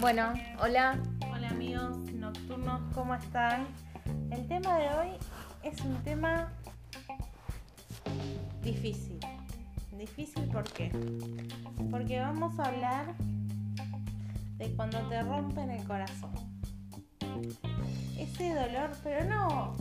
Bueno, 0.00 0.32
hola. 0.60 0.98
Hola 1.32 1.48
amigos 1.48 1.96
nocturnos, 2.12 2.80
¿cómo 2.94 3.14
están? 3.14 3.66
El 4.30 4.46
tema 4.46 4.78
de 4.78 4.88
hoy 4.90 5.08
es 5.62 5.80
un 5.80 5.96
tema 6.04 6.52
difícil. 8.62 9.18
Difícil 9.96 10.44
¿por 10.48 10.64
qué? 10.64 10.90
Porque 11.90 12.20
vamos 12.20 12.58
a 12.58 12.64
hablar 12.64 13.14
de 14.58 14.74
cuando 14.76 14.98
te 15.08 15.22
rompen 15.22 15.70
el 15.70 15.84
corazón. 15.84 16.32
Ese 18.18 18.54
dolor, 18.54 18.90
pero 19.02 19.24
no 19.24 19.76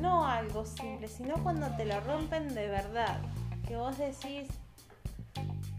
no 0.00 0.26
algo 0.26 0.64
simple, 0.64 1.08
sino 1.08 1.34
cuando 1.42 1.68
te 1.76 1.84
lo 1.84 2.00
rompen 2.00 2.54
de 2.54 2.68
verdad. 2.68 3.18
Que 3.66 3.76
vos 3.76 3.98
decís 3.98 4.48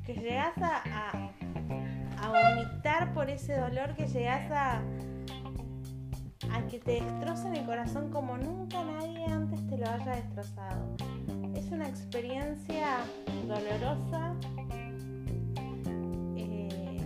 que 0.06 0.14
llegás 0.16 0.58
a, 0.60 1.32
a, 2.18 2.32
por 3.06 3.30
ese 3.30 3.56
dolor, 3.56 3.96
que 3.96 4.08
llegás 4.08 4.52
a, 4.52 4.82
a 6.52 6.68
que 6.68 6.80
te 6.80 7.02
destrocen 7.02 7.56
el 7.56 7.66
corazón 7.66 8.10
como 8.10 8.38
nunca 8.38 8.84
nadie 8.84 9.26
antes 9.26 9.66
te 9.68 9.78
lo 9.78 9.88
haya 9.88 10.16
destrozado. 10.16 10.96
Es 11.54 11.70
una 11.72 11.88
experiencia 11.88 12.98
dolorosa, 13.48 14.34
eh, 16.36 17.00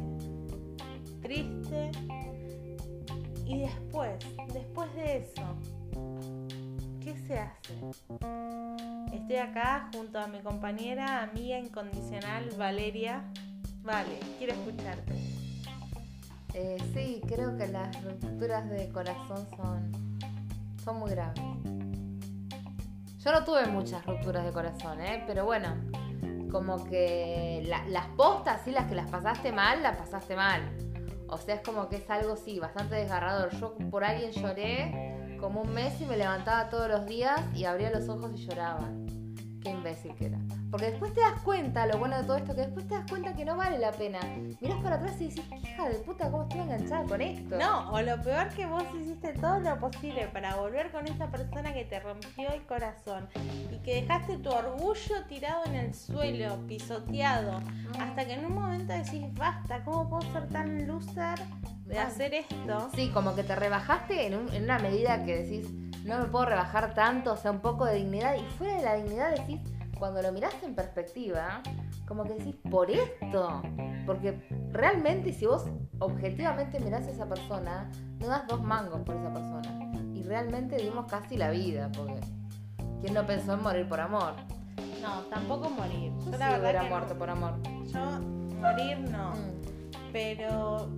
triste 1.21 1.91
y 3.45 3.59
después, 3.59 4.13
después 4.53 4.95
de 4.95 5.17
eso, 5.17 5.57
¿qué 7.01 7.17
se 7.27 7.39
hace? 7.39 7.73
Estoy 9.13 9.35
acá 9.35 9.89
junto 9.93 10.19
a 10.19 10.27
mi 10.27 10.39
compañera, 10.39 11.21
amiga 11.21 11.59
incondicional, 11.59 12.49
Valeria. 12.57 13.25
Vale, 13.83 14.19
quiero 14.37 14.53
escucharte. 14.53 15.40
Eh, 16.53 16.77
sí, 16.93 17.21
creo 17.27 17.55
que 17.57 17.67
las 17.67 18.03
rupturas 18.03 18.69
de 18.69 18.89
corazón 18.89 19.47
son, 19.55 19.91
son 20.83 20.99
muy 20.99 21.11
graves. 21.11 21.41
Yo 23.23 23.31
no 23.31 23.43
tuve 23.43 23.67
muchas 23.67 24.05
rupturas 24.05 24.43
de 24.43 24.51
corazón, 24.51 24.99
¿eh? 24.99 25.23
pero 25.27 25.45
bueno, 25.45 25.75
como 26.51 26.83
que 26.85 27.63
la- 27.67 27.85
las 27.87 28.07
postas, 28.17 28.61
sí, 28.65 28.71
las 28.71 28.87
que 28.87 28.95
las 28.95 29.09
pasaste 29.09 29.51
mal, 29.51 29.81
las 29.83 29.95
pasaste 29.97 30.35
mal. 30.35 30.61
O 31.29 31.37
sea, 31.37 31.55
es 31.55 31.61
como 31.61 31.87
que 31.87 31.97
es 31.97 32.09
algo, 32.09 32.35
sí, 32.35 32.59
bastante 32.59 32.95
desgarrador. 32.95 33.51
Yo 33.57 33.75
por 33.89 34.03
alguien 34.03 34.31
lloré 34.31 35.37
como 35.39 35.61
un 35.61 35.73
mes 35.73 35.99
y 36.01 36.05
me 36.05 36.17
levantaba 36.17 36.69
todos 36.69 36.89
los 36.89 37.05
días 37.05 37.39
y 37.55 37.63
abría 37.63 37.89
los 37.91 38.09
ojos 38.09 38.31
y 38.35 38.45
lloraba. 38.45 38.89
Qué 39.61 39.69
imbécil 39.69 40.13
que 40.15 40.25
era. 40.25 40.39
Porque 40.71 40.85
después 40.91 41.13
te 41.13 41.19
das 41.19 41.41
cuenta, 41.43 41.85
lo 41.85 41.97
bueno 41.97 42.17
de 42.17 42.23
todo 42.23 42.37
esto, 42.37 42.55
que 42.55 42.61
después 42.61 42.87
te 42.87 42.95
das 42.95 43.05
cuenta 43.09 43.33
que 43.35 43.43
no 43.43 43.57
vale 43.57 43.77
la 43.77 43.91
pena. 43.91 44.19
Mirás 44.61 44.81
para 44.81 44.95
atrás 44.95 45.19
y 45.19 45.27
decís, 45.27 45.43
"¿Qué 45.49 45.55
hija 45.57 45.89
de 45.89 45.95
puta, 45.95 46.31
¿cómo 46.31 46.43
estoy 46.43 46.61
enganchada 46.61 47.03
con 47.03 47.21
esto? 47.21 47.57
No, 47.57 47.91
o 47.91 48.01
lo 48.01 48.21
peor 48.21 48.47
que 48.49 48.65
vos 48.65 48.83
hiciste 48.99 49.33
todo 49.33 49.59
lo 49.59 49.77
posible 49.79 50.27
para 50.31 50.55
volver 50.55 50.89
con 50.91 51.05
esa 51.07 51.27
persona 51.27 51.73
que 51.73 51.83
te 51.83 51.99
rompió 51.99 52.49
el 52.53 52.65
corazón 52.65 53.27
y 53.69 53.77
que 53.83 54.01
dejaste 54.01 54.37
tu 54.37 54.49
orgullo 54.49 55.25
tirado 55.27 55.65
en 55.65 55.75
el 55.75 55.93
suelo, 55.93 56.55
pisoteado, 56.67 57.59
hasta 57.99 58.25
que 58.25 58.33
en 58.33 58.45
un 58.45 58.53
momento 58.55 58.93
decís, 58.93 59.25
basta, 59.33 59.83
¿cómo 59.83 60.09
puedo 60.09 60.31
ser 60.31 60.47
tan 60.49 60.87
loser 60.87 61.37
de 61.85 61.99
hacer 61.99 62.33
esto? 62.33 62.89
Sí, 62.95 63.09
como 63.13 63.35
que 63.35 63.43
te 63.43 63.55
rebajaste 63.55 64.27
en, 64.27 64.35
un- 64.35 64.53
en 64.53 64.63
una 64.63 64.79
medida 64.79 65.25
que 65.25 65.43
decís, 65.43 65.69
no 66.05 66.17
me 66.19 66.25
puedo 66.25 66.45
rebajar 66.45 66.93
tanto, 66.93 67.33
o 67.33 67.37
sea, 67.37 67.51
un 67.51 67.59
poco 67.59 67.85
de 67.85 67.95
dignidad. 67.95 68.35
Y 68.35 68.43
fuera 68.57 68.75
de 68.77 68.81
la 68.83 68.95
dignidad 68.95 69.31
decís, 69.35 69.59
cuando 70.01 70.19
lo 70.23 70.31
mirás 70.31 70.55
en 70.63 70.73
perspectiva, 70.73 71.61
como 72.07 72.23
que 72.23 72.33
decís, 72.33 72.55
por 72.71 72.89
esto. 72.89 73.61
Porque 74.07 74.31
realmente 74.71 75.31
si 75.31 75.45
vos 75.45 75.67
objetivamente 75.99 76.79
mirás 76.79 77.05
a 77.05 77.11
esa 77.11 77.29
persona, 77.29 77.87
no 78.19 78.27
das 78.27 78.47
dos 78.47 78.63
mangos 78.63 79.01
por 79.01 79.15
esa 79.15 79.31
persona. 79.31 79.91
Y 80.15 80.23
realmente 80.23 80.77
dimos 80.77 81.05
casi 81.05 81.37
la 81.37 81.51
vida, 81.51 81.91
porque 81.95 82.19
¿quién 82.99 83.13
no 83.13 83.27
pensó 83.27 83.53
en 83.53 83.61
morir 83.61 83.87
por 83.87 83.99
amor? 83.99 84.33
No, 85.03 85.19
tampoco 85.29 85.69
morir. 85.69 86.11
Yo 86.17 86.25
Yo 86.25 86.31
sí 86.31 86.39
la 86.39 86.49
verdad 86.49 86.61
hubiera 86.61 86.81
que 86.81 86.89
muerto 86.89 87.13
no. 87.13 87.19
por 87.19 87.29
amor. 87.29 87.53
Yo 87.85 88.19
morir 88.59 88.99
no. 89.01 89.29
Mm. 89.33 90.11
pero 90.11 90.89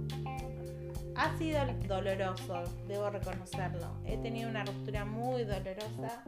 ha 1.18 1.38
sido 1.38 1.60
doloroso, 1.90 2.64
debo 2.88 3.10
reconocerlo. 3.10 3.88
He 4.06 4.16
tenido 4.20 4.50
una 4.50 4.64
ruptura 4.64 5.04
muy 5.04 5.44
dolorosa, 5.44 6.24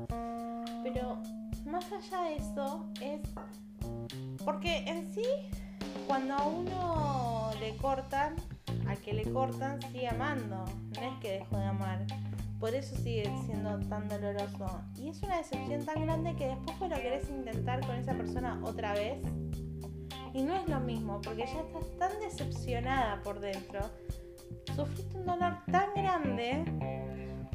pero 0.83 1.21
más 1.65 1.85
allá 1.91 2.21
de 2.23 2.35
eso 2.35 2.85
es 3.01 3.21
porque 4.43 4.77
en 4.87 5.11
sí, 5.13 5.25
cuando 6.07 6.35
a 6.35 6.45
uno 6.45 7.51
le 7.59 7.75
cortan, 7.77 8.35
al 8.87 8.97
que 8.99 9.13
le 9.13 9.23
cortan 9.31 9.81
sigue 9.81 10.07
amando, 10.07 10.65
no 10.65 11.01
es 11.01 11.19
que 11.21 11.39
dejó 11.39 11.57
de 11.57 11.65
amar. 11.65 12.05
Por 12.59 12.73
eso 12.73 12.95
sigue 12.95 13.31
siendo 13.45 13.79
tan 13.87 14.07
doloroso. 14.07 14.81
Y 14.97 15.09
es 15.09 15.21
una 15.23 15.37
decepción 15.37 15.85
tan 15.85 16.05
grande 16.05 16.35
que 16.35 16.47
después 16.47 16.79
vos 16.79 16.89
lo 16.89 16.95
querés 16.95 17.29
intentar 17.29 17.85
con 17.85 17.95
esa 17.95 18.13
persona 18.13 18.59
otra 18.63 18.93
vez. 18.93 19.19
Y 20.33 20.43
no 20.43 20.55
es 20.55 20.67
lo 20.67 20.79
mismo, 20.79 21.21
porque 21.21 21.45
ya 21.45 21.61
estás 21.61 21.97
tan 21.97 22.19
decepcionada 22.19 23.21
por 23.23 23.39
dentro. 23.39 23.79
Sufriste 24.75 25.17
un 25.17 25.25
dolor 25.25 25.57
tan 25.71 25.93
grande. 25.95 26.65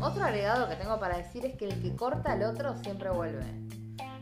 Otro 0.00 0.24
agregado 0.24 0.68
que 0.68 0.76
tengo 0.76 0.98
para 0.98 1.18
decir 1.18 1.44
es 1.44 1.56
que 1.56 1.66
el 1.66 1.82
que 1.82 1.94
corta 1.94 2.32
al 2.32 2.42
otro 2.42 2.76
siempre 2.78 3.10
vuelve. 3.10 3.69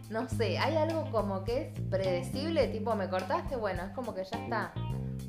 No 0.09 0.29
sé, 0.29 0.59
hay 0.59 0.77
algo 0.77 1.11
como 1.11 1.45
que 1.45 1.73
es 1.75 1.81
predecible, 1.83 2.69
tipo 2.69 2.95
me 2.95 3.09
cortaste, 3.09 3.57
bueno, 3.57 3.83
es 3.83 3.91
como 3.93 4.15
que 4.15 4.25
ya 4.25 4.39
está, 4.39 4.73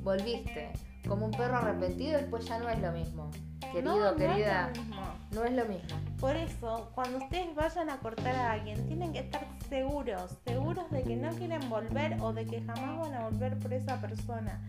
volviste. 0.04 0.72
Como 1.08 1.26
un 1.26 1.32
perro 1.32 1.58
arrepentido, 1.58 2.18
después 2.20 2.46
ya 2.46 2.60
no 2.60 2.70
es 2.70 2.80
lo 2.80 2.92
mismo. 2.92 3.32
Querido, 3.72 3.82
No, 3.84 4.00
no 4.00 4.08
es 4.10 4.14
querida, 4.16 4.72
lo 4.76 4.82
mismo. 4.82 5.02
no 5.32 5.44
es 5.44 5.52
lo 5.54 5.66
mismo. 5.66 5.98
Por 6.20 6.36
eso, 6.36 6.92
cuando 6.94 7.18
ustedes 7.20 7.56
vayan 7.56 7.90
a 7.90 7.98
cortar 8.00 8.36
a 8.36 8.52
alguien, 8.52 8.86
tienen 8.88 9.14
que 9.14 9.20
estar 9.20 9.48
seguros, 9.70 10.38
seguros 10.46 10.90
de 10.92 11.04
que 11.04 11.16
no 11.16 11.30
quieren 11.32 11.68
volver 11.70 12.18
o 12.22 12.34
de 12.34 12.46
que 12.46 12.62
jamás 12.62 13.00
van 13.00 13.14
a 13.16 13.30
volver 13.30 13.58
por 13.60 13.74
esa 13.74 14.00
persona. 14.02 14.62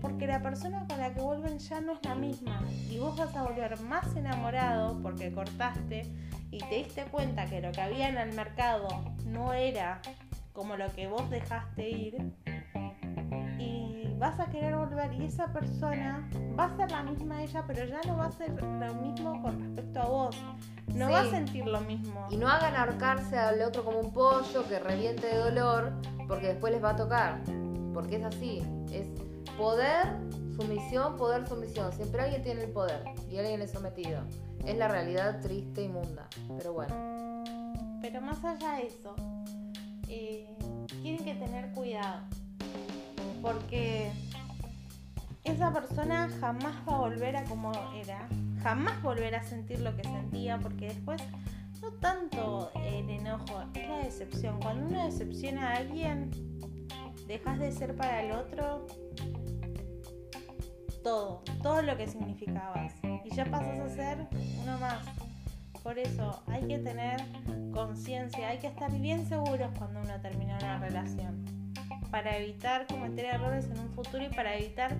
Porque 0.00 0.26
la 0.26 0.42
persona 0.42 0.84
con 0.88 0.98
la 0.98 1.14
que 1.14 1.20
vuelven 1.20 1.58
ya 1.58 1.80
no 1.80 1.92
es 1.92 2.04
la 2.04 2.14
misma. 2.14 2.60
Y 2.90 2.98
vos 2.98 3.16
vas 3.16 3.34
a 3.36 3.42
volver 3.44 3.78
más 3.82 4.14
enamorado 4.16 5.00
porque 5.02 5.32
cortaste 5.32 6.02
y 6.50 6.58
te 6.58 6.74
diste 6.76 7.04
cuenta 7.04 7.46
que 7.46 7.60
lo 7.60 7.72
que 7.72 7.80
había 7.80 8.08
en 8.08 8.18
el 8.18 8.32
mercado 8.34 8.88
no 9.26 9.52
era 9.52 10.00
como 10.52 10.76
lo 10.76 10.92
que 10.92 11.06
vos 11.08 11.28
dejaste 11.30 11.88
ir. 11.88 12.32
Y 13.58 14.14
vas 14.18 14.38
a 14.40 14.46
querer 14.46 14.74
volver 14.76 15.12
y 15.14 15.24
esa 15.24 15.52
persona 15.52 16.28
va 16.58 16.64
a 16.64 16.76
ser 16.76 16.90
la 16.90 17.02
misma 17.02 17.42
ella, 17.42 17.64
pero 17.66 17.84
ya 17.84 18.00
no 18.06 18.16
va 18.18 18.26
a 18.26 18.32
ser 18.32 18.50
lo 18.62 18.94
mismo 18.94 19.40
con 19.42 19.60
respecto 19.60 20.00
a 20.00 20.06
vos. 20.06 20.36
No 20.94 21.06
Sí. 21.06 21.12
va 21.12 21.20
a 21.20 21.30
sentir 21.30 21.66
lo 21.66 21.80
mismo. 21.82 22.26
Y 22.30 22.36
no 22.36 22.48
hagan 22.48 22.74
ahorcarse 22.74 23.38
al 23.38 23.60
otro 23.62 23.84
como 23.84 24.00
un 24.00 24.12
pollo 24.12 24.66
que 24.68 24.78
reviente 24.80 25.26
de 25.28 25.36
dolor, 25.36 25.92
porque 26.26 26.48
después 26.48 26.72
les 26.72 26.82
va 26.82 26.90
a 26.90 26.96
tocar. 26.96 27.40
Porque 27.94 28.16
es 28.16 28.24
así, 28.24 28.62
es 28.92 29.06
poder, 29.56 30.16
poder, 30.90 31.46
sumisión. 31.46 31.92
Siempre 31.92 32.22
alguien 32.22 32.42
tiene 32.42 32.64
el 32.64 32.70
poder 32.70 33.04
y 33.30 33.38
alguien 33.38 33.62
es 33.62 33.70
sometido. 33.70 34.22
Es 34.64 34.76
la 34.76 34.88
realidad 34.88 35.40
triste 35.40 35.84
y 35.84 35.88
munda. 35.88 36.28
Pero 36.58 36.72
bueno. 36.72 37.44
Pero 38.00 38.20
más 38.20 38.44
allá 38.44 38.76
de 38.76 38.86
eso, 38.86 39.14
eh, 40.08 40.48
tienen 41.02 41.24
que 41.24 41.34
tener 41.34 41.72
cuidado. 41.72 42.22
Porque 43.42 44.10
esa 45.44 45.72
persona 45.72 46.28
jamás 46.40 46.74
va 46.88 46.96
a 46.96 46.98
volver 46.98 47.36
a 47.36 47.44
como 47.44 47.72
era. 47.94 48.28
Jamás 48.62 49.00
volverá 49.02 49.40
a 49.40 49.44
sentir 49.44 49.80
lo 49.80 49.96
que 49.96 50.02
sentía. 50.02 50.58
Porque 50.58 50.88
después, 50.88 51.22
no 51.80 51.92
tanto 51.92 52.70
el 52.74 53.08
enojo, 53.08 53.62
es 53.74 53.88
la 53.88 53.98
decepción. 53.98 54.60
Cuando 54.60 54.86
uno 54.86 55.04
decepciona 55.04 55.70
a 55.70 55.76
alguien, 55.76 56.30
dejas 57.26 57.58
de 57.58 57.70
ser 57.70 57.96
para 57.96 58.22
el 58.22 58.32
otro 58.32 58.86
todo. 61.02 61.42
Todo 61.62 61.82
lo 61.82 61.96
que 61.96 62.06
significabas. 62.06 62.94
Y 63.24 63.34
ya 63.34 63.44
pasas 63.46 63.78
a 63.80 63.88
ser 63.88 64.26
uno 64.62 64.78
más. 64.78 65.04
Por 65.82 65.98
eso 65.98 66.42
hay 66.46 66.66
que 66.66 66.78
tener 66.78 67.20
conciencia, 67.72 68.48
hay 68.48 68.58
que 68.58 68.66
estar 68.66 68.90
bien 68.92 69.26
seguros 69.26 69.70
cuando 69.78 70.00
uno 70.00 70.20
termina 70.20 70.58
una 70.58 70.78
relación. 70.78 71.44
Para 72.10 72.36
evitar 72.36 72.86
cometer 72.86 73.26
errores 73.26 73.66
en 73.66 73.78
un 73.78 73.90
futuro 73.90 74.24
y 74.24 74.28
para 74.28 74.56
evitar 74.56 74.96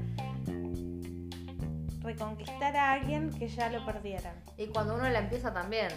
reconquistar 2.01 2.77
a 2.77 2.93
alguien 2.93 3.31
que 3.31 3.49
ya 3.49 3.69
lo 3.71 3.85
perdieran. 3.85 4.35
Y 4.57 4.67
cuando 4.69 4.95
uno 4.95 5.09
la 5.09 5.19
empieza 5.19 5.53
también. 5.53 5.89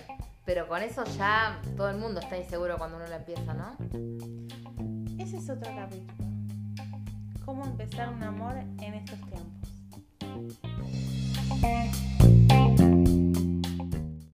Pero 0.45 0.67
con 0.67 0.81
eso 0.81 1.05
ya 1.17 1.61
todo 1.77 1.89
el 1.89 1.97
mundo 1.97 2.19
está 2.19 2.37
inseguro 2.37 2.77
cuando 2.77 2.97
uno 2.97 3.07
la 3.07 3.15
empieza, 3.15 3.53
¿no? 3.53 3.77
Ese 5.17 5.37
es 5.37 5.49
otro 5.49 5.73
capítulo. 5.73 6.13
Cómo 7.45 7.63
empezar 7.63 8.09
un 8.09 8.23
amor 8.23 8.57
en 8.57 8.93
estos 8.93 9.19
tiempos. 9.21 9.62
Thank 11.63 11.95
you. 12.23 12.42